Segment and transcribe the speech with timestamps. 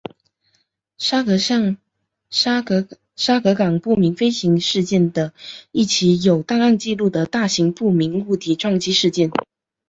[0.99, 1.21] 沙
[2.71, 5.31] 格港不明飞行物事件的
[5.71, 9.29] 一起有档案记录的大型不明物体撞击事件。